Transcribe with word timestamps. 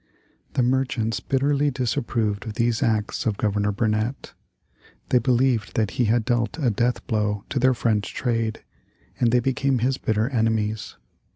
The 0.53 0.63
merchants 0.63 1.19
bitterly 1.19 1.69
disapproved 1.69 2.47
of 2.47 2.55
these 2.55 2.81
acts 2.81 3.27
of 3.27 3.37
Governor 3.37 3.71
Burnet. 3.71 4.33
They 5.09 5.19
believed 5.19 5.75
that 5.75 5.91
he 5.91 6.05
had 6.05 6.25
dealt 6.25 6.57
a 6.57 6.71
death 6.71 7.05
blow 7.05 7.43
to 7.49 7.59
their 7.59 7.75
French 7.75 8.11
trade, 8.11 8.63
and 9.19 9.29
they 9.31 9.39
became 9.39 9.77
his 9.77 9.99
bitter 9.99 10.27
enemies. 10.27 10.95